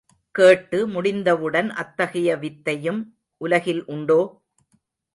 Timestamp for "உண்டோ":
3.85-4.21